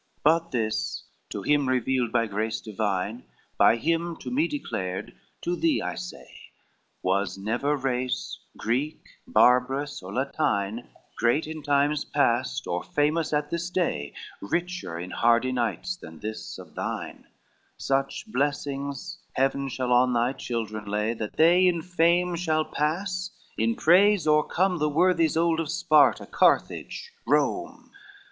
LXXXIX 0.01 0.23
"But 0.23 0.51
this, 0.51 1.03
to 1.29 1.41
him 1.43 1.69
revealed 1.69 2.11
by 2.11 2.25
grace 2.25 2.59
divine, 2.59 3.23
By 3.59 3.75
him 3.75 4.15
to 4.15 4.31
me 4.31 4.47
declared, 4.47 5.13
to 5.41 5.55
thee 5.55 5.79
I 5.79 5.93
say, 5.93 6.27
Was 7.03 7.37
never 7.37 7.77
race 7.77 8.39
Greek, 8.57 9.03
barbarous, 9.27 10.01
or 10.01 10.11
Latine, 10.11 10.87
Great 11.19 11.45
in 11.45 11.61
times 11.61 12.03
past, 12.03 12.65
or 12.65 12.81
famous 12.83 13.31
at 13.31 13.51
this 13.51 13.69
day, 13.69 14.15
Richer 14.41 14.97
in 14.97 15.11
hardy 15.11 15.51
knights 15.51 15.95
than 15.97 16.17
this 16.17 16.57
of 16.57 16.73
thine; 16.73 17.27
Such 17.77 18.25
blessings 18.25 19.19
Heaven 19.33 19.69
shall 19.69 19.93
on 19.93 20.13
thy 20.13 20.33
children 20.33 20.85
lay 20.85 21.13
That 21.13 21.37
they 21.37 21.67
in 21.67 21.83
fame 21.83 22.35
shall 22.37 22.65
pass, 22.65 23.29
in 23.55 23.75
praise 23.75 24.25
o'ercome, 24.25 24.79
The 24.79 24.89
worthies 24.89 25.37
old 25.37 25.59
of 25.59 25.69
Sparta, 25.69 26.25
Carthage, 26.25 27.11
Rome. 27.27 27.91